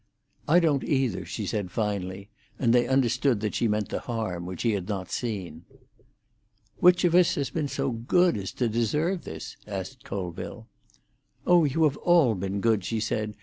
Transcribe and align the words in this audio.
"I 0.47 0.59
don't 0.59 0.83
either," 0.83 1.25
she 1.25 1.45
said 1.45 1.69
finally, 1.69 2.27
and 2.57 2.73
they 2.73 2.87
understood 2.87 3.39
that 3.41 3.53
she 3.53 3.67
meant 3.67 3.89
the 3.89 3.99
harm 3.99 4.47
which 4.47 4.63
he 4.63 4.71
had 4.71 4.89
not 4.89 5.11
seen. 5.11 5.63
"Which 6.77 7.03
of 7.03 7.13
us 7.13 7.35
has 7.35 7.51
been 7.51 7.67
so 7.67 7.91
good 7.91 8.35
as 8.35 8.51
to 8.53 8.67
deserve 8.67 9.25
this?" 9.25 9.57
asked 9.67 10.03
Colville. 10.03 10.67
"Oh, 11.45 11.65
you 11.65 11.83
have 11.83 11.97
all 11.97 12.33
been 12.33 12.61
good," 12.61 12.83
she 12.83 12.99
said. 12.99 13.35